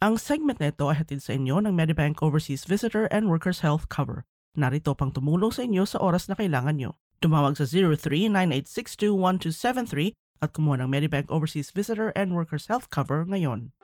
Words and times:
Ang 0.00 0.16
segment 0.16 0.56
na 0.56 0.72
ito 0.72 0.88
ay 0.88 0.96
hatid 0.96 1.20
sa 1.20 1.36
inyo 1.36 1.60
ng 1.60 1.76
Medibank 1.76 2.24
Overseas 2.24 2.64
Visitor 2.64 3.04
and 3.12 3.28
Workers 3.28 3.60
Health 3.60 3.92
Cover. 3.92 4.24
Narito 4.56 4.96
pang 4.96 5.12
tumulong 5.12 5.52
sa 5.52 5.60
inyo 5.60 5.84
sa 5.84 6.00
oras 6.00 6.24
na 6.24 6.40
kailangan 6.40 6.80
nyo. 6.80 6.96
Tumawag 7.20 7.60
sa 7.60 7.68
0398621273 7.68 10.16
at 10.40 10.56
kumuha 10.56 10.80
ng 10.80 10.88
Medibank 10.88 11.28
Overseas 11.28 11.68
Visitor 11.76 12.16
and 12.16 12.32
Workers 12.32 12.72
Health 12.72 12.88
Cover 12.88 13.28
ngayon. 13.28 13.76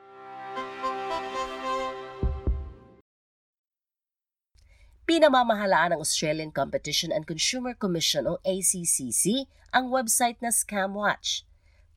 Pinamamahalaan 5.05 5.93
ng 5.93 6.01
Australian 6.01 6.49
Competition 6.49 7.13
and 7.13 7.29
Consumer 7.29 7.77
Commission 7.77 8.25
o 8.25 8.41
ACCC 8.41 9.53
ang 9.69 9.93
website 9.93 10.41
na 10.41 10.49
ScamWatch. 10.49 11.45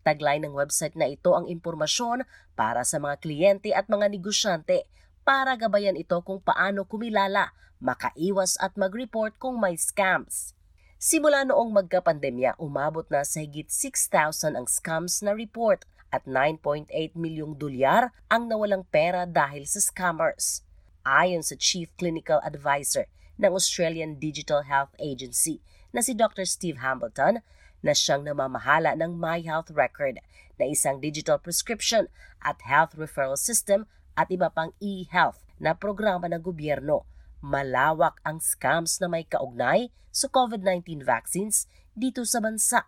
Taglay 0.10 0.42
ng 0.42 0.58
website 0.58 0.98
na 0.98 1.06
ito 1.06 1.38
ang 1.38 1.46
impormasyon 1.46 2.26
para 2.58 2.82
sa 2.82 2.98
mga 2.98 3.22
kliyente 3.22 3.70
at 3.70 3.86
mga 3.86 4.10
negosyante 4.10 4.90
para 5.22 5.54
gabayan 5.54 5.94
ito 5.94 6.18
kung 6.26 6.42
paano 6.42 6.90
kumilala, 6.90 7.54
makaiwas 7.78 8.58
at 8.58 8.74
mag-report 8.74 9.38
kung 9.38 9.62
may 9.62 9.78
scams. 9.78 10.58
Simula 10.98 11.46
noong 11.46 11.70
magkapandemya, 11.70 12.58
umabot 12.58 13.06
na 13.14 13.22
sa 13.22 13.46
higit 13.46 13.70
6,000 13.70 14.58
ang 14.58 14.66
scams 14.66 15.22
na 15.22 15.38
report 15.38 15.86
at 16.10 16.26
9.8 16.26 16.90
milyong 17.14 17.54
dolyar 17.54 18.10
ang 18.34 18.50
nawalang 18.50 18.82
pera 18.90 19.30
dahil 19.30 19.70
sa 19.70 19.78
scammers 19.78 20.66
ayon 21.06 21.46
sa 21.46 21.54
Chief 21.54 21.86
Clinical 22.02 22.42
Advisor 22.42 23.06
ng 23.38 23.54
Australian 23.54 24.18
Digital 24.18 24.66
Health 24.66 24.92
Agency 24.98 25.62
na 25.94 26.02
si 26.02 26.18
Dr. 26.18 26.50
Steve 26.50 26.82
Hambleton 26.82 27.46
na 27.80 27.96
siyang 27.96 28.28
namamahala 28.28 28.96
ng 29.00 29.16
My 29.16 29.40
Health 29.44 29.72
Record 29.72 30.20
na 30.60 30.66
isang 30.68 31.00
digital 31.00 31.40
prescription 31.40 32.12
at 32.44 32.60
health 32.68 32.96
referral 33.00 33.40
system 33.40 33.88
at 34.20 34.28
iba 34.28 34.52
pang 34.52 34.76
e-health 34.84 35.44
na 35.60 35.72
programa 35.76 36.28
ng 36.28 36.44
gobyerno. 36.44 37.08
Malawak 37.40 38.20
ang 38.28 38.44
scams 38.44 39.00
na 39.00 39.08
may 39.08 39.24
kaugnay 39.24 39.92
sa 40.12 40.28
COVID-19 40.28 41.08
vaccines 41.08 41.68
dito 41.96 42.28
sa 42.28 42.44
bansa. 42.44 42.84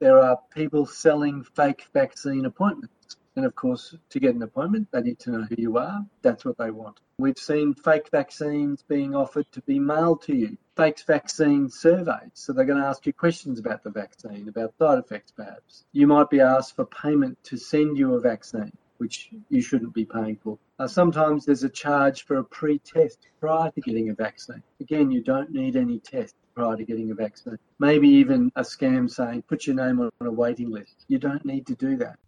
There 0.00 0.18
are 0.18 0.40
people 0.56 0.88
selling 0.88 1.44
fake 1.44 1.92
vaccine 1.92 2.48
appointments. 2.48 3.01
And 3.34 3.46
of 3.46 3.54
course, 3.54 3.96
to 4.10 4.20
get 4.20 4.34
an 4.34 4.42
appointment, 4.42 4.88
they 4.92 5.00
need 5.00 5.18
to 5.20 5.30
know 5.30 5.46
who 5.48 5.54
you 5.56 5.78
are. 5.78 6.04
That's 6.20 6.44
what 6.44 6.58
they 6.58 6.70
want. 6.70 7.00
We've 7.18 7.38
seen 7.38 7.72
fake 7.74 8.10
vaccines 8.10 8.82
being 8.82 9.14
offered 9.14 9.50
to 9.52 9.62
be 9.62 9.78
mailed 9.78 10.22
to 10.22 10.36
you, 10.36 10.58
fake 10.76 11.00
vaccine 11.06 11.70
surveys. 11.70 12.32
So 12.34 12.52
they're 12.52 12.66
going 12.66 12.82
to 12.82 12.88
ask 12.88 13.06
you 13.06 13.12
questions 13.12 13.58
about 13.58 13.84
the 13.84 13.90
vaccine, 13.90 14.48
about 14.48 14.74
side 14.78 14.98
effects 14.98 15.30
perhaps. 15.30 15.84
You 15.92 16.06
might 16.06 16.28
be 16.28 16.40
asked 16.40 16.76
for 16.76 16.84
payment 16.84 17.42
to 17.44 17.56
send 17.56 17.96
you 17.96 18.14
a 18.14 18.20
vaccine, 18.20 18.72
which 18.98 19.30
you 19.48 19.62
shouldn't 19.62 19.94
be 19.94 20.04
paying 20.04 20.36
for. 20.36 20.58
Uh, 20.78 20.88
sometimes 20.88 21.46
there's 21.46 21.64
a 21.64 21.68
charge 21.68 22.24
for 22.24 22.36
a 22.36 22.44
pre 22.44 22.78
test 22.80 23.28
prior 23.40 23.70
to 23.70 23.80
getting 23.80 24.10
a 24.10 24.14
vaccine. 24.14 24.62
Again, 24.80 25.10
you 25.10 25.22
don't 25.22 25.52
need 25.52 25.76
any 25.76 26.00
test 26.00 26.34
prior 26.54 26.76
to 26.76 26.84
getting 26.84 27.10
a 27.10 27.14
vaccine. 27.14 27.58
Maybe 27.78 28.08
even 28.08 28.52
a 28.56 28.62
scam 28.62 29.08
saying, 29.08 29.42
put 29.42 29.66
your 29.66 29.76
name 29.76 30.00
on 30.00 30.10
a 30.20 30.32
waiting 30.32 30.70
list. 30.70 31.04
You 31.08 31.18
don't 31.18 31.44
need 31.44 31.66
to 31.68 31.74
do 31.74 31.96
that. 31.96 32.18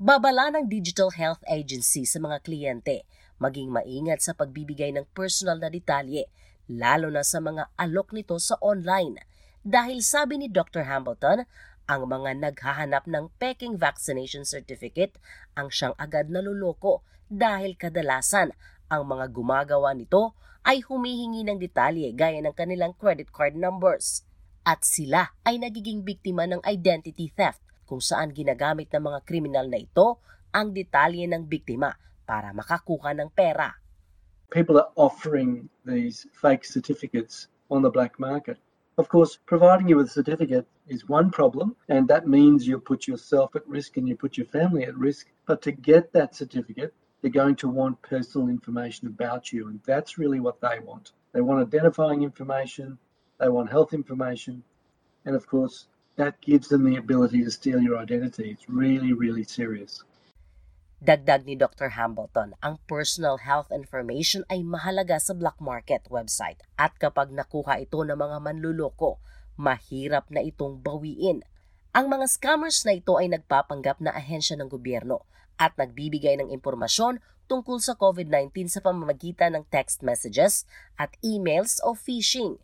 Babala 0.00 0.48
ng 0.48 0.64
Digital 0.64 1.12
Health 1.12 1.44
Agency 1.44 2.08
sa 2.08 2.16
mga 2.24 2.40
kliyente 2.40 3.04
maging 3.36 3.68
maingat 3.68 4.24
sa 4.24 4.32
pagbibigay 4.32 4.96
ng 4.96 5.04
personal 5.12 5.60
na 5.60 5.68
detalye, 5.68 6.24
lalo 6.72 7.12
na 7.12 7.20
sa 7.20 7.36
mga 7.36 7.68
alok 7.76 8.16
nito 8.16 8.32
sa 8.40 8.56
online. 8.64 9.20
Dahil 9.60 10.00
sabi 10.00 10.40
ni 10.40 10.48
Dr. 10.48 10.88
Hamilton, 10.88 11.44
ang 11.84 12.08
mga 12.08 12.32
naghahanap 12.32 13.04
ng 13.04 13.28
peking 13.36 13.76
vaccination 13.76 14.48
certificate 14.48 15.20
ang 15.52 15.68
siyang 15.68 15.92
agad 16.00 16.32
naluloko 16.32 17.04
dahil 17.28 17.76
kadalasan 17.76 18.56
ang 18.88 19.04
mga 19.04 19.28
gumagawa 19.28 19.92
nito 19.92 20.32
ay 20.64 20.80
humihingi 20.80 21.44
ng 21.44 21.60
detalye 21.60 22.08
gaya 22.16 22.40
ng 22.40 22.56
kanilang 22.56 22.96
credit 22.96 23.28
card 23.28 23.52
numbers. 23.52 24.24
At 24.64 24.80
sila 24.80 25.36
ay 25.44 25.60
nagiging 25.60 26.08
biktima 26.08 26.48
ng 26.48 26.64
identity 26.64 27.28
theft 27.36 27.60
kung 27.90 27.98
saan 27.98 28.30
ginagamit 28.30 28.86
ng 28.94 29.02
mga 29.02 29.26
kriminal 29.26 29.66
na 29.66 29.82
ito 29.82 30.22
ang 30.54 30.70
detalye 30.70 31.26
ng 31.26 31.42
biktima 31.42 31.90
para 32.22 32.54
makakuha 32.54 33.10
ng 33.18 33.34
pera. 33.34 33.74
People 34.54 34.78
are 34.78 34.94
offering 34.94 35.66
these 35.82 36.30
fake 36.30 36.62
certificates 36.62 37.50
on 37.66 37.82
the 37.82 37.90
black 37.90 38.14
market. 38.22 38.62
Of 38.94 39.10
course, 39.10 39.42
providing 39.46 39.90
you 39.90 39.98
with 39.98 40.06
a 40.06 40.18
certificate 40.22 40.70
is 40.86 41.10
one 41.10 41.34
problem, 41.34 41.74
and 41.90 42.06
that 42.06 42.30
means 42.30 42.66
you 42.66 42.78
put 42.78 43.10
yourself 43.10 43.58
at 43.58 43.66
risk 43.66 43.98
and 43.98 44.06
you 44.06 44.14
put 44.14 44.38
your 44.38 44.46
family 44.46 44.86
at 44.86 44.94
risk. 44.94 45.26
But 45.46 45.62
to 45.62 45.72
get 45.72 46.12
that 46.12 46.34
certificate, 46.34 46.94
they're 47.22 47.30
going 47.30 47.56
to 47.56 47.68
want 47.68 48.02
personal 48.02 48.46
information 48.46 49.06
about 49.06 49.50
you, 49.50 49.66
and 49.66 49.80
that's 49.82 50.18
really 50.18 50.38
what 50.38 50.60
they 50.60 50.78
want. 50.78 51.10
They 51.32 51.40
want 51.40 51.62
identifying 51.62 52.22
information, 52.22 52.98
they 53.38 53.48
want 53.48 53.70
health 53.70 53.94
information, 53.94 54.62
and 55.24 55.34
of 55.34 55.46
course, 55.46 55.86
that 56.20 56.36
gives 56.44 56.68
them 56.68 56.84
the 56.84 57.00
ability 57.00 57.40
to 57.40 57.48
steal 57.48 57.80
your 57.80 57.96
identity. 57.96 58.52
It's 58.52 58.68
really, 58.68 59.16
really 59.16 59.42
serious. 59.48 60.04
Dagdag 61.00 61.48
ni 61.48 61.56
Dr. 61.56 61.96
Hambleton, 61.96 62.52
ang 62.60 62.76
personal 62.84 63.40
health 63.40 63.72
information 63.72 64.44
ay 64.52 64.60
mahalaga 64.60 65.16
sa 65.16 65.32
black 65.32 65.56
market 65.56 66.04
website 66.12 66.60
at 66.76 66.92
kapag 67.00 67.32
nakuha 67.32 67.80
ito 67.80 68.04
ng 68.04 68.20
mga 68.20 68.36
manluloko, 68.36 69.16
mahirap 69.56 70.28
na 70.28 70.44
itong 70.44 70.76
bawiin. 70.84 71.40
Ang 71.96 72.12
mga 72.12 72.28
scammers 72.28 72.84
na 72.84 72.92
ito 72.92 73.16
ay 73.16 73.32
nagpapanggap 73.32 74.04
na 74.04 74.12
ahensya 74.12 74.60
ng 74.60 74.68
gobyerno 74.68 75.24
at 75.56 75.72
nagbibigay 75.80 76.36
ng 76.36 76.52
impormasyon 76.52 77.24
tungkol 77.48 77.80
sa 77.80 77.96
COVID-19 77.96 78.68
sa 78.68 78.84
pamamagitan 78.84 79.56
ng 79.56 79.64
text 79.72 80.04
messages 80.04 80.68
at 81.00 81.16
emails 81.24 81.80
o 81.80 81.96
phishing. 81.96 82.60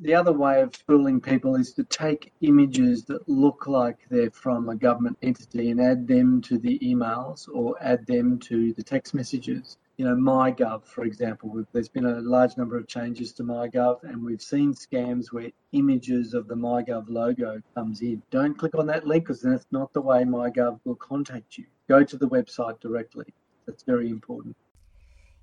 The 0.00 0.14
other 0.14 0.32
way 0.32 0.62
of 0.62 0.74
fooling 0.74 1.20
people 1.20 1.56
is 1.56 1.74
to 1.74 1.84
take 1.84 2.32
images 2.40 3.04
that 3.04 3.28
look 3.28 3.66
like 3.66 3.98
they're 4.08 4.30
from 4.30 4.68
a 4.70 4.74
government 4.74 5.18
entity 5.20 5.70
and 5.70 5.80
add 5.80 6.08
them 6.08 6.40
to 6.42 6.56
the 6.58 6.78
emails 6.78 7.48
or 7.52 7.76
add 7.82 8.06
them 8.06 8.38
to 8.48 8.72
the 8.72 8.82
text 8.82 9.12
messages. 9.12 9.76
You 9.98 10.06
know, 10.06 10.16
MyGov, 10.16 10.86
for 10.86 11.04
example, 11.04 11.64
there's 11.72 11.88
been 11.88 12.06
a 12.06 12.20
large 12.20 12.56
number 12.56 12.78
of 12.78 12.88
changes 12.88 13.32
to 13.34 13.44
MyGov, 13.44 14.02
and 14.04 14.24
we've 14.24 14.42
seen 14.42 14.72
scams 14.72 15.32
where 15.32 15.52
images 15.72 16.34
of 16.34 16.48
the 16.48 16.56
MyGov 16.56 17.08
logo 17.08 17.60
comes 17.74 18.00
in. 18.00 18.22
Don't 18.30 18.58
click 18.58 18.74
on 18.74 18.86
that 18.86 19.06
link 19.06 19.24
because 19.24 19.42
that's 19.42 19.66
not 19.70 19.92
the 19.92 20.00
way 20.00 20.24
MyGov 20.24 20.80
will 20.84 20.96
contact 20.96 21.58
you. 21.58 21.66
Go 21.88 22.02
to 22.02 22.16
the 22.16 22.28
website 22.28 22.80
directly. 22.80 23.26
That's 23.66 23.84
very 23.84 24.08
important. 24.08 24.56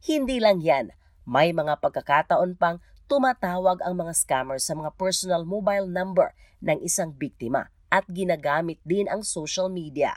Hindi 0.02 0.42
lang 0.42 0.60
yan, 0.62 0.92
may 1.30 1.54
mga 1.54 1.78
pagkakataon 1.80 2.58
pang 2.58 2.82
tumatawag 3.12 3.84
ang 3.84 4.00
mga 4.00 4.16
scammers 4.16 4.64
sa 4.64 4.72
mga 4.72 4.96
personal 4.96 5.44
mobile 5.44 5.84
number 5.84 6.32
ng 6.64 6.80
isang 6.80 7.12
biktima 7.12 7.68
at 7.92 8.08
ginagamit 8.08 8.80
din 8.88 9.12
ang 9.12 9.20
social 9.20 9.68
media. 9.68 10.16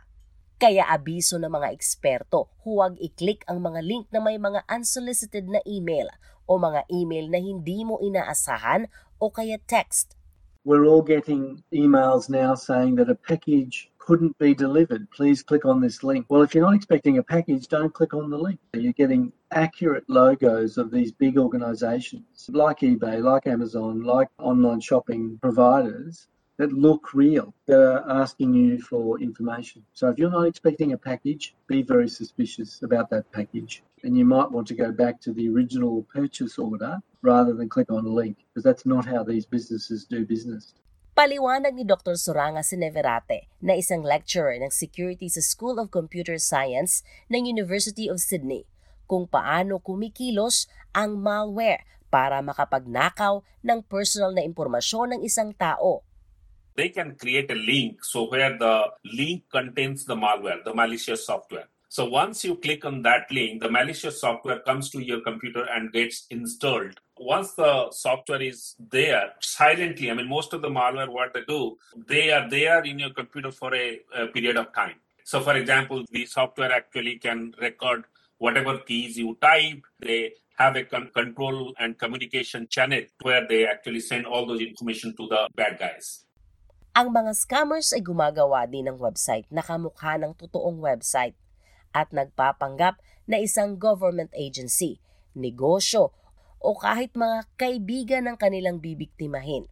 Kaya 0.63 0.87
abiso 0.87 1.35
ng 1.43 1.51
mga 1.51 1.75
eksperto, 1.75 2.55
huwag 2.63 2.95
i-click 3.03 3.43
ang 3.51 3.59
mga 3.59 3.83
link 3.83 4.07
na 4.15 4.23
may 4.23 4.39
mga 4.39 4.63
unsolicited 4.71 5.51
na 5.51 5.59
email 5.67 6.07
o 6.47 6.55
mga 6.55 6.87
email 6.87 7.27
na 7.27 7.43
hindi 7.43 7.83
mo 7.83 7.99
inaasahan 7.99 8.87
o 9.19 9.27
kaya 9.27 9.59
text. 9.67 10.15
We're 10.63 10.87
all 10.87 11.03
getting 11.03 11.67
emails 11.75 12.31
now 12.31 12.55
saying 12.55 12.95
that 13.03 13.11
a 13.11 13.19
package 13.19 13.91
couldn't 14.05 14.37
be 14.39 14.55
delivered. 14.55 15.11
Please 15.11 15.43
click 15.43 15.65
on 15.65 15.81
this 15.81 16.03
link. 16.03 16.27
Well, 16.29 16.43
if 16.43 16.55
you're 16.55 16.65
not 16.65 16.75
expecting 16.75 17.17
a 17.17 17.23
package, 17.23 17.69
don't 17.69 17.95
click 17.95 18.13
on 18.13 18.29
the 18.29 18.37
link. 18.37 18.61
You're 18.75 18.93
getting 18.93 19.33
accurate 19.51 20.05
logos 20.09 20.77
of 20.77 20.91
these 20.91 21.11
big 21.11 21.39
organizations 21.39 22.51
like 22.53 22.81
eBay, 22.81 23.23
like 23.23 23.47
Amazon, 23.47 24.03
like 24.03 24.29
online 24.39 24.81
shopping 24.81 25.39
providers 25.41 26.29
that 26.59 26.73
look 26.73 27.15
real, 27.15 27.55
that 27.67 27.81
are 27.81 28.23
asking 28.23 28.53
you 28.55 28.79
for 28.81 29.19
information. 29.21 29.83
So 29.95 30.09
if 30.09 30.19
you're 30.19 30.31
not 30.31 30.47
expecting 30.47 30.93
a 30.93 30.99
package, 30.99 31.55
be 31.67 31.83
very 31.83 32.09
suspicious 32.09 32.83
about 32.83 33.09
that 33.11 33.33
package. 33.33 33.83
And 34.03 34.17
you 34.19 34.27
might 34.27 34.51
want 34.51 34.69
to 34.69 34.75
go 34.75 34.93
back 34.93 35.19
to 35.23 35.33
the 35.33 35.49
original 35.49 36.07
purchase 36.15 36.59
order 36.59 36.99
rather 37.23 37.55
than 37.55 37.71
click 37.71 37.91
on 37.91 38.05
a 38.05 38.09
link, 38.09 38.37
because 38.53 38.63
that's 38.63 38.85
not 38.85 39.07
how 39.07 39.25
these 39.25 39.47
businesses 39.47 40.05
do 40.05 40.27
business. 40.27 40.75
Paliwanag 41.15 41.79
ni 41.79 41.87
Dr. 41.87 42.19
Soranga 42.19 42.67
Sineverate 42.67 43.47
na 43.63 43.79
isang 43.79 44.03
lecturer 44.03 44.59
ng 44.59 44.75
security 44.75 45.31
sa 45.31 45.39
School 45.39 45.79
of 45.79 45.95
Computer 45.95 46.35
Science 46.43 47.07
ng 47.31 47.47
University 47.47 48.11
of 48.11 48.19
Sydney 48.19 48.67
kung 49.07 49.31
paano 49.31 49.79
kumikilos 49.79 50.67
ang 50.91 51.15
malware 51.23 51.87
para 52.11 52.43
makapagnakaw 52.43 53.47
ng 53.63 53.79
personal 53.87 54.35
na 54.35 54.43
impormasyon 54.43 55.15
ng 55.15 55.21
isang 55.23 55.55
tao. 55.55 56.03
They 56.75 56.91
can 56.91 57.15
create 57.15 57.47
a 57.55 57.59
link 57.63 58.03
so 58.03 58.27
where 58.27 58.51
the 58.59 58.99
link 59.07 59.47
contains 59.55 60.03
the 60.03 60.19
malware, 60.19 60.67
the 60.67 60.75
malicious 60.75 61.23
software. 61.23 61.71
So 61.95 62.05
once 62.07 62.45
you 62.45 62.57
click 62.57 62.85
on 62.85 63.03
that 63.03 63.31
link, 63.31 63.63
the 63.63 63.71
malicious 63.71 64.21
software 64.21 64.59
comes 64.59 64.91
to 64.91 65.01
your 65.01 65.21
computer 65.21 65.65
and 65.71 65.93
gets 65.93 66.27
installed. 66.29 66.99
Once 67.17 67.53
the 67.53 67.89
software 67.93 68.43
is 68.43 68.75
there 68.91 69.31
silently, 69.39 70.11
I 70.11 70.15
mean, 70.15 70.29
most 70.29 70.53
of 70.53 70.61
the 70.61 70.71
malware, 70.71 71.09
what 71.09 71.33
they 71.33 71.45
do, 71.47 71.79
they 71.95 72.33
are 72.33 72.51
there 72.51 72.83
in 72.83 72.99
your 72.99 73.11
computer 73.11 73.53
for 73.53 73.73
a, 73.73 74.01
a 74.13 74.27
period 74.27 74.57
of 74.57 74.75
time. 74.75 74.97
So, 75.23 75.41
for 75.41 75.55
example, 75.55 76.03
the 76.11 76.27
software 76.27 76.73
actually 76.73 77.21
can 77.21 77.55
record 77.63 78.07
whatever 78.39 78.79
keys 78.79 79.17
you 79.17 79.39
type, 79.41 79.87
they 80.01 80.33
have 80.59 80.75
a 80.75 80.83
con- 80.83 81.13
control 81.15 81.75
and 81.79 81.97
communication 81.97 82.67
channel 82.67 83.03
where 83.23 83.47
they 83.47 83.69
actually 83.69 84.01
send 84.01 84.27
all 84.27 84.47
those 84.47 84.61
information 84.61 85.15
to 85.15 85.29
the 85.29 85.49
bad 85.55 85.79
guys. 85.79 86.27
Ang 86.99 87.15
mga 87.15 87.39
scammers 87.39 87.95
ay 87.95 88.03
gumagawa 88.03 88.67
din 88.67 88.91
ng 88.91 88.99
website 88.99 89.47
na 89.47 89.63
kamukha 89.63 90.19
ng 90.19 90.35
totoong 90.35 90.83
website 90.83 91.39
at 91.95 92.11
nagpapanggap 92.11 92.99
na 93.31 93.39
isang 93.39 93.79
government 93.79 94.35
agency, 94.35 94.99
negosyo, 95.33 96.11
o 96.59 96.75
kahit 96.75 97.15
mga 97.15 97.47
kaibigan 97.55 98.25
ng 98.29 98.37
kanilang 98.37 98.83
bibiktimahin. 98.83 99.71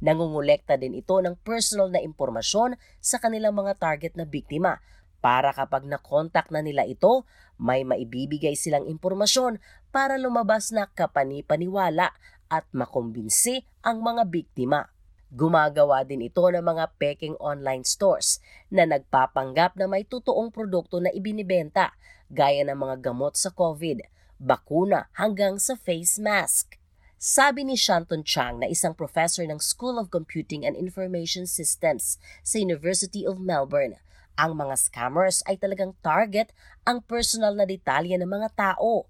Nangungulekta 0.00 0.80
din 0.80 0.96
ito 0.96 1.20
ng 1.20 1.36
personal 1.44 1.92
na 1.92 2.00
impormasyon 2.00 2.74
sa 2.98 3.20
kanilang 3.22 3.54
mga 3.54 3.76
target 3.78 4.16
na 4.16 4.24
biktima 4.24 4.80
para 5.20 5.52
kapag 5.52 5.84
nakontak 5.84 6.48
na 6.48 6.64
nila 6.64 6.88
ito, 6.88 7.28
may 7.60 7.84
maibibigay 7.84 8.56
silang 8.56 8.88
impormasyon 8.88 9.60
para 9.92 10.16
lumabas 10.16 10.72
na 10.72 10.88
kapani-paniwala 10.88 12.16
at 12.48 12.64
makumbinsi 12.72 13.60
ang 13.84 14.00
mga 14.00 14.32
biktima. 14.32 14.88
Gumagawa 15.30 16.02
din 16.02 16.26
ito 16.26 16.42
ng 16.42 16.58
mga 16.58 16.98
peking 16.98 17.38
online 17.38 17.86
stores 17.86 18.42
na 18.66 18.82
nagpapanggap 18.82 19.78
na 19.78 19.86
may 19.86 20.02
totoong 20.02 20.50
produkto 20.50 20.98
na 20.98 21.14
ibinibenta 21.14 21.94
gaya 22.26 22.66
ng 22.66 22.74
mga 22.74 22.98
gamot 22.98 23.38
sa 23.38 23.54
COVID, 23.54 24.02
bakuna 24.42 25.06
hanggang 25.14 25.62
sa 25.62 25.78
face 25.78 26.18
mask. 26.18 26.74
Sabi 27.14 27.62
ni 27.62 27.78
Shanton 27.78 28.26
Chang 28.26 28.58
na 28.58 28.66
isang 28.66 28.90
professor 28.90 29.46
ng 29.46 29.62
School 29.62 30.02
of 30.02 30.10
Computing 30.10 30.66
and 30.66 30.74
Information 30.74 31.46
Systems 31.46 32.18
sa 32.42 32.58
University 32.58 33.22
of 33.22 33.38
Melbourne, 33.38 34.02
ang 34.34 34.58
mga 34.58 34.74
scammers 34.82 35.46
ay 35.46 35.60
talagang 35.60 35.94
target 36.02 36.50
ang 36.82 37.06
personal 37.06 37.54
na 37.54 37.68
detalye 37.68 38.18
ng 38.18 38.26
mga 38.26 38.50
tao. 38.56 39.06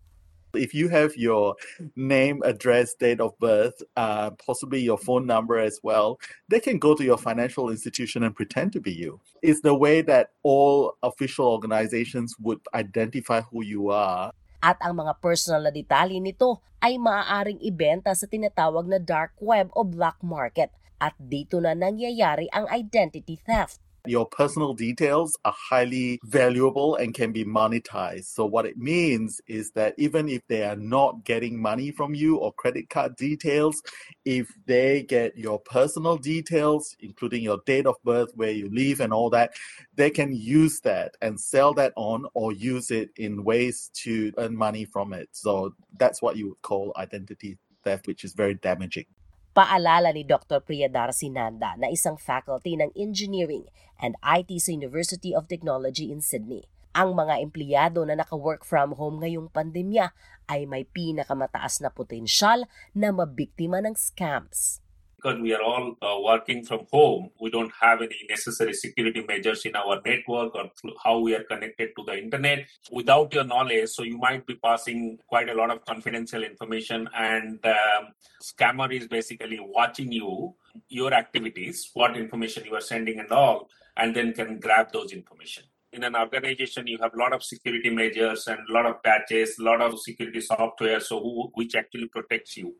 If 0.54 0.74
you 0.74 0.88
have 0.90 1.16
your 1.16 1.54
name, 1.94 2.42
address, 2.42 2.94
date 2.94 3.20
of 3.20 3.38
birth, 3.38 3.82
uh, 3.96 4.30
possibly 4.34 4.80
your 4.80 4.98
phone 4.98 5.26
number 5.26 5.58
as 5.58 5.78
well, 5.82 6.18
they 6.48 6.58
can 6.58 6.78
go 6.78 6.94
to 6.94 7.04
your 7.04 7.18
financial 7.18 7.70
institution 7.70 8.22
and 8.22 8.34
pretend 8.34 8.72
to 8.74 8.80
be 8.80 8.92
you. 8.92 9.20
It's 9.42 9.60
the 9.60 9.74
way 9.74 10.02
that 10.02 10.34
all 10.42 10.98
official 11.02 11.46
organizations 11.46 12.34
would 12.40 12.60
identify 12.74 13.42
who 13.42 13.62
you 13.62 13.90
are. 13.90 14.32
At 14.60 14.76
ang 14.82 15.00
mga 15.00 15.22
personal 15.22 15.64
na 15.64 15.72
detalye 15.72 16.20
nito 16.20 16.60
ay 16.82 16.98
maaaring 16.98 17.62
ibenta 17.62 18.12
sa 18.12 18.26
tinatawag 18.26 18.90
na 18.90 18.98
dark 19.00 19.32
web 19.40 19.70
o 19.72 19.86
black 19.86 20.20
market 20.20 20.74
at 21.00 21.16
dito 21.16 21.62
na 21.62 21.72
nangyayari 21.72 22.50
ang 22.52 22.68
identity 22.68 23.40
theft. 23.40 23.80
Your 24.06 24.26
personal 24.26 24.72
details 24.72 25.36
are 25.44 25.54
highly 25.70 26.20
valuable 26.24 26.96
and 26.96 27.12
can 27.12 27.32
be 27.32 27.44
monetized. 27.44 28.26
So, 28.26 28.46
what 28.46 28.64
it 28.64 28.78
means 28.78 29.42
is 29.46 29.72
that 29.72 29.94
even 29.98 30.26
if 30.28 30.40
they 30.48 30.64
are 30.64 30.76
not 30.76 31.24
getting 31.24 31.60
money 31.60 31.90
from 31.90 32.14
you 32.14 32.36
or 32.36 32.52
credit 32.54 32.88
card 32.88 33.14
details, 33.16 33.82
if 34.24 34.48
they 34.66 35.02
get 35.02 35.36
your 35.36 35.58
personal 35.60 36.16
details, 36.16 36.96
including 37.00 37.42
your 37.42 37.58
date 37.66 37.86
of 37.86 37.96
birth, 38.02 38.30
where 38.34 38.50
you 38.50 38.70
live, 38.72 39.00
and 39.00 39.12
all 39.12 39.28
that, 39.30 39.52
they 39.96 40.08
can 40.08 40.32
use 40.32 40.80
that 40.80 41.14
and 41.20 41.38
sell 41.38 41.74
that 41.74 41.92
on 41.96 42.24
or 42.32 42.52
use 42.52 42.90
it 42.90 43.10
in 43.16 43.44
ways 43.44 43.90
to 43.94 44.32
earn 44.38 44.56
money 44.56 44.86
from 44.86 45.12
it. 45.12 45.28
So, 45.32 45.74
that's 45.98 46.22
what 46.22 46.36
you 46.38 46.48
would 46.48 46.62
call 46.62 46.94
identity 46.96 47.58
theft, 47.84 48.06
which 48.06 48.24
is 48.24 48.32
very 48.32 48.54
damaging. 48.54 49.04
Paalala 49.50 50.14
ni 50.14 50.22
Dr. 50.22 50.62
Priyadar 50.62 51.10
Sinanda 51.10 51.74
na 51.74 51.90
isang 51.90 52.14
faculty 52.14 52.78
ng 52.78 52.94
Engineering 52.94 53.66
and 53.98 54.14
IT 54.22 54.46
sa 54.62 54.70
University 54.70 55.34
of 55.34 55.50
Technology 55.50 56.14
in 56.14 56.22
Sydney. 56.22 56.70
Ang 56.94 57.18
mga 57.18 57.42
empleyado 57.42 58.06
na 58.06 58.14
naka-work 58.14 58.62
from 58.62 58.94
home 58.94 59.18
ngayong 59.18 59.50
pandemya 59.50 60.14
ay 60.46 60.70
may 60.70 60.86
pinakamataas 60.86 61.82
na 61.82 61.90
potensyal 61.90 62.62
na 62.94 63.10
mabiktima 63.10 63.82
ng 63.82 63.98
scams. 63.98 64.78
Because 65.20 65.40
we 65.40 65.52
are 65.54 65.62
all 65.62 65.96
uh, 66.02 66.18
working 66.20 66.64
from 66.64 66.86
home, 66.92 67.30
we 67.40 67.50
don't 67.50 67.72
have 67.80 68.00
any 68.00 68.16
necessary 68.28 68.72
security 68.72 69.22
measures 69.26 69.64
in 69.66 69.76
our 69.76 70.00
network 70.04 70.54
or 70.54 70.70
how 71.04 71.18
we 71.18 71.34
are 71.34 71.44
connected 71.44 71.90
to 71.96 72.04
the 72.06 72.16
internet 72.16 72.66
without 72.90 73.32
your 73.34 73.44
knowledge. 73.44 73.88
So 73.90 74.02
you 74.02 74.18
might 74.18 74.46
be 74.46 74.54
passing 74.54 75.18
quite 75.28 75.48
a 75.50 75.54
lot 75.54 75.70
of 75.70 75.84
confidential 75.84 76.42
information, 76.42 77.08
and 77.14 77.58
um, 77.64 78.08
scammer 78.42 78.92
is 78.92 79.08
basically 79.08 79.58
watching 79.60 80.10
you, 80.10 80.54
your 80.88 81.12
activities, 81.12 81.90
what 81.94 82.16
information 82.16 82.64
you 82.64 82.74
are 82.74 82.80
sending, 82.80 83.18
and 83.18 83.30
all, 83.30 83.68
and 83.96 84.16
then 84.16 84.32
can 84.32 84.58
grab 84.58 84.92
those 84.92 85.12
information. 85.12 85.64
In 85.92 86.04
an 86.04 86.14
organization, 86.14 86.86
you 86.86 86.98
have 87.02 87.14
a 87.14 87.18
lot 87.18 87.32
of 87.32 87.42
security 87.42 87.90
measures 87.90 88.46
and 88.46 88.60
a 88.68 88.72
lot 88.72 88.86
of 88.86 89.02
patches, 89.02 89.58
a 89.58 89.62
lot 89.64 89.80
of 89.82 89.98
security 90.00 90.40
software, 90.40 91.00
so 91.00 91.20
who, 91.20 91.50
which 91.54 91.74
actually 91.74 92.06
protects 92.06 92.56
you. 92.56 92.76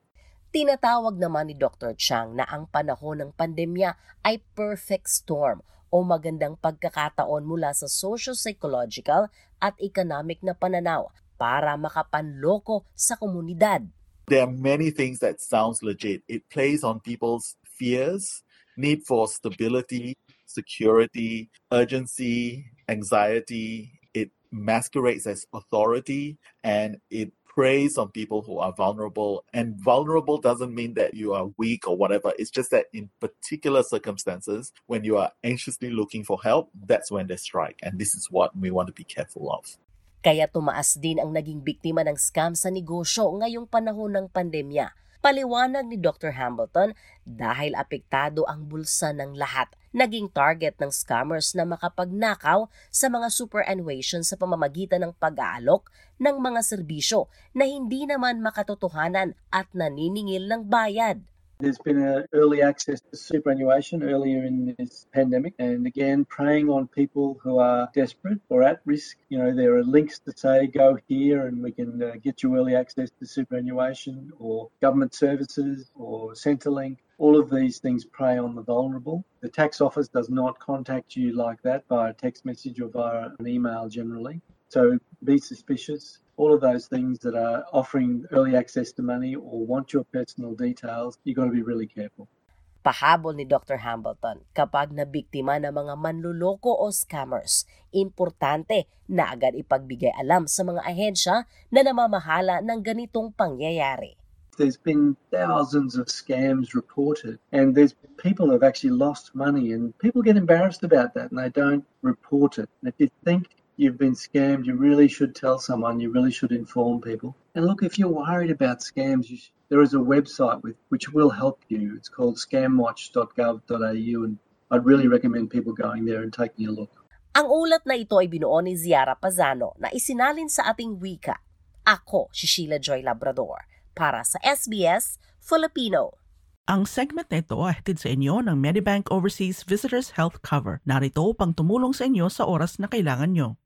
Tinatawag 0.50 1.14
naman 1.14 1.46
ni 1.46 1.54
Dr. 1.54 1.94
Chang 1.94 2.34
na 2.34 2.42
ang 2.42 2.66
panahon 2.66 3.22
ng 3.22 3.30
pandemya 3.38 3.94
ay 4.26 4.42
perfect 4.58 5.06
storm 5.06 5.62
o 5.94 6.02
magandang 6.02 6.58
pagkakataon 6.58 7.46
mula 7.46 7.70
sa 7.70 7.86
socio-psychological 7.86 9.30
at 9.62 9.78
economic 9.78 10.42
na 10.42 10.50
pananaw 10.50 11.06
para 11.38 11.78
makapanloko 11.78 12.82
sa 12.98 13.14
komunidad. 13.14 13.86
There 14.26 14.42
are 14.42 14.50
many 14.50 14.90
things 14.90 15.22
that 15.22 15.38
sounds 15.38 15.86
legit. 15.86 16.26
It 16.26 16.50
plays 16.50 16.82
on 16.82 16.98
people's 16.98 17.54
fears, 17.62 18.42
need 18.74 19.06
for 19.06 19.30
stability, 19.30 20.18
security, 20.50 21.54
urgency, 21.70 22.66
anxiety. 22.90 24.02
It 24.10 24.34
masquerades 24.50 25.30
as 25.30 25.46
authority 25.54 26.42
and 26.66 26.98
it 27.06 27.30
preys 27.60 28.00
on 28.00 28.08
people 28.08 28.40
who 28.40 28.56
are 28.56 28.72
vulnerable. 28.72 29.44
And 29.52 29.76
vulnerable 29.76 30.40
doesn't 30.40 30.72
mean 30.72 30.96
that 30.96 31.12
you 31.12 31.36
are 31.36 31.52
weak 31.60 31.84
or 31.84 31.92
whatever. 31.92 32.32
It's 32.40 32.48
just 32.48 32.72
that 32.72 32.88
in 32.96 33.12
particular 33.20 33.84
circumstances, 33.84 34.72
when 34.88 35.04
you 35.04 35.20
are 35.20 35.28
anxiously 35.44 35.92
looking 35.92 36.24
for 36.24 36.40
help, 36.40 36.72
that's 36.88 37.12
when 37.12 37.28
they 37.28 37.36
strike. 37.36 37.76
And 37.84 38.00
this 38.00 38.16
is 38.16 38.32
what 38.32 38.56
we 38.56 38.72
want 38.72 38.88
to 38.88 38.96
be 38.96 39.04
careful 39.04 39.52
of. 39.52 39.76
Kaya 40.24 40.48
tumaas 40.48 40.96
din 40.96 41.20
ang 41.20 41.36
naging 41.36 41.60
biktima 41.60 42.00
ng 42.08 42.16
scam 42.16 42.56
sa 42.56 42.72
negosyo 42.72 43.28
ngayong 43.44 43.68
panahon 43.68 44.16
ng 44.16 44.26
pandemya. 44.32 44.96
Paliwanag 45.20 45.84
ni 45.84 46.00
Dr. 46.00 46.32
Hambleton 46.32 46.96
dahil 47.28 47.76
apektado 47.76 48.48
ang 48.48 48.64
bulsa 48.64 49.12
ng 49.12 49.36
lahat. 49.36 49.68
Naging 49.92 50.32
target 50.32 50.80
ng 50.80 50.88
scammers 50.88 51.52
na 51.52 51.68
makapagnakaw 51.68 52.72
sa 52.88 53.06
mga 53.12 53.28
superannuation 53.28 54.24
sa 54.24 54.40
pamamagitan 54.40 55.04
ng 55.04 55.12
pag-aalok 55.20 55.92
ng 56.16 56.36
mga 56.40 56.64
serbisyo 56.64 57.28
na 57.52 57.68
hindi 57.68 58.08
naman 58.08 58.40
makatotohanan 58.40 59.36
at 59.52 59.68
naniningil 59.76 60.48
ng 60.48 60.72
bayad. 60.72 61.20
There's 61.60 61.76
been 61.76 62.02
an 62.02 62.24
early 62.32 62.62
access 62.62 63.02
to 63.02 63.16
superannuation 63.18 64.02
earlier 64.02 64.44
in 64.44 64.74
this 64.78 65.06
pandemic, 65.12 65.52
and 65.58 65.86
again, 65.86 66.24
preying 66.24 66.70
on 66.70 66.88
people 66.88 67.38
who 67.42 67.58
are 67.58 67.90
desperate 67.94 68.40
or 68.48 68.62
at 68.62 68.80
risk. 68.86 69.18
You 69.28 69.38
know, 69.38 69.54
there 69.54 69.76
are 69.76 69.84
links 69.84 70.18
to 70.20 70.32
say, 70.34 70.68
go 70.68 70.96
here 71.06 71.48
and 71.48 71.62
we 71.62 71.72
can 71.72 72.02
uh, 72.02 72.12
get 72.22 72.42
you 72.42 72.56
early 72.56 72.74
access 72.74 73.10
to 73.20 73.26
superannuation 73.26 74.32
or 74.38 74.70
government 74.80 75.14
services 75.14 75.90
or 75.94 76.32
Centrelink. 76.32 76.96
All 77.18 77.38
of 77.38 77.50
these 77.50 77.78
things 77.78 78.06
prey 78.06 78.38
on 78.38 78.54
the 78.54 78.62
vulnerable. 78.62 79.22
The 79.42 79.50
tax 79.50 79.82
office 79.82 80.08
does 80.08 80.30
not 80.30 80.58
contact 80.58 81.14
you 81.14 81.34
like 81.34 81.60
that 81.60 81.84
via 81.90 82.14
text 82.14 82.46
message 82.46 82.80
or 82.80 82.88
via 82.88 83.32
an 83.38 83.46
email 83.46 83.86
generally. 83.86 84.40
So 84.70 84.98
be 85.24 85.36
suspicious. 85.36 86.20
All 86.40 86.56
of 86.56 86.64
those 86.64 86.88
things 86.88 87.20
that 87.20 87.36
are 87.36 87.68
offering 87.68 88.24
early 88.32 88.56
access 88.56 88.96
to 88.96 89.04
money 89.04 89.36
or 89.36 89.60
want 89.60 89.92
your 89.92 90.08
personal 90.08 90.56
details, 90.56 91.20
you've 91.20 91.36
got 91.36 91.44
to 91.44 91.52
be 91.52 91.60
really 91.60 91.84
careful. 91.84 92.32
Pahabol 92.80 93.36
ni 93.36 93.44
Dr. 93.44 93.76
Hambleton, 93.76 94.40
kapag 94.56 94.88
nabiktima 94.96 95.60
ng 95.60 95.68
mga 95.68 96.00
manluloko 96.00 96.72
o 96.72 96.88
scammers, 96.88 97.68
importante 97.92 98.88
na 99.04 99.36
agad 99.36 99.52
ipagbigay 99.52 100.16
alam 100.16 100.48
sa 100.48 100.64
mga 100.64 100.80
ahensya 100.80 101.44
na 101.68 101.84
namamahala 101.84 102.64
ng 102.64 102.80
ganitong 102.80 103.36
pangyayari. 103.36 104.16
There's 104.56 104.80
been 104.80 105.20
thousands 105.28 106.00
of 106.00 106.08
scams 106.08 106.72
reported, 106.72 107.36
and 107.52 107.76
there's 107.76 107.92
people 108.16 108.48
who 108.48 108.56
have 108.56 108.64
actually 108.64 108.96
lost 108.96 109.36
money, 109.36 109.76
and 109.76 109.92
people 110.00 110.24
get 110.24 110.40
embarrassed 110.40 110.88
about 110.88 111.12
that 111.20 111.28
and 111.28 111.36
they 111.36 111.52
don't 111.52 111.84
report 112.00 112.56
it. 112.56 112.72
And 112.80 112.88
if 112.88 112.96
you 112.96 113.12
think 113.28 113.59
you've 113.80 113.96
been 113.96 114.12
scammed, 114.12 114.68
you 114.68 114.76
really 114.76 115.08
should 115.08 115.32
tell 115.34 115.58
someone, 115.58 115.98
you 115.98 116.12
really 116.12 116.30
should 116.30 116.52
inform 116.52 117.00
people. 117.00 117.34
And 117.56 117.64
look, 117.64 117.82
if 117.82 117.98
you're 117.98 118.12
worried 118.12 118.52
about 118.52 118.84
scams, 118.84 119.32
you 119.32 119.40
sh- 119.40 119.56
there 119.72 119.80
is 119.80 119.96
a 119.96 120.02
website 120.02 120.60
with, 120.62 120.76
which 120.92 121.08
will 121.08 121.32
help 121.32 121.64
you. 121.72 121.96
It's 121.96 122.12
called 122.12 122.36
scamwatch.gov.au, 122.36 124.18
and 124.24 124.36
I'd 124.70 124.84
really 124.84 125.08
recommend 125.08 125.48
people 125.48 125.72
going 125.72 126.04
there 126.04 126.20
and 126.22 126.30
taking 126.30 126.68
a 126.68 126.72
look. 126.76 126.92
Ang 127.32 127.46
ulat 127.46 127.86
na 127.88 127.96
ito 127.96 128.20
ay 128.20 128.28
binuo 128.28 128.60
ni 128.60 128.76
Ziara 128.76 129.16
Pazano 129.16 129.72
na 129.80 129.88
isinalin 129.94 130.50
sa 130.50 130.74
ating 130.74 130.98
wika. 130.98 131.40
Ako, 131.86 132.28
si 132.34 132.44
Sheila 132.44 132.76
Joy 132.76 133.00
Labrador, 133.00 133.64
para 133.96 134.26
sa 134.26 134.36
SBS 134.44 135.16
Filipino. 135.40 136.20
Ang 136.68 136.84
segment 136.84 137.30
na 137.32 137.40
ito 137.40 137.56
ay 137.64 137.80
hatid 137.80 138.02
sa 138.02 138.12
inyo 138.12 138.44
ng 138.44 138.58
Medibank 138.58 139.08
Overseas 139.08 139.64
Visitors 139.64 140.18
Health 140.18 140.42
Cover. 140.44 140.84
Narito 140.84 141.24
upang 141.24 141.56
tumulong 141.56 141.96
sa 141.96 142.06
inyo 142.10 142.28
sa 142.28 142.44
oras 142.44 142.76
na 142.76 142.90
kailangan 142.90 143.32
nyo. 143.32 143.56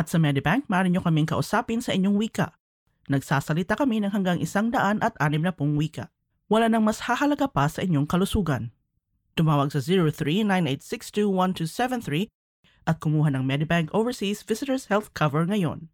At 0.00 0.08
sa 0.08 0.16
Medibank, 0.16 0.64
maaari 0.72 0.88
nyo 0.88 1.04
kaming 1.04 1.28
kausapin 1.28 1.84
sa 1.84 1.92
inyong 1.92 2.16
wika. 2.16 2.56
Nagsasalita 3.12 3.76
kami 3.76 4.00
ng 4.00 4.16
hanggang 4.16 4.40
isang 4.40 4.72
daan 4.72 4.96
at 5.04 5.12
anim 5.20 5.44
na 5.44 5.52
pong 5.52 5.76
wika. 5.76 6.08
Wala 6.48 6.72
nang 6.72 6.88
mas 6.88 7.04
hahalaga 7.04 7.44
pa 7.52 7.68
sa 7.68 7.84
inyong 7.84 8.08
kalusugan. 8.08 8.72
Tumawag 9.36 9.68
sa 9.68 9.84
0398621273 9.84 12.32
at 12.88 12.96
kumuha 12.96 13.28
ng 13.36 13.44
Medibank 13.44 13.92
Overseas 13.92 14.40
Visitors 14.40 14.88
Health 14.88 15.12
Cover 15.12 15.44
ngayon. 15.44 15.92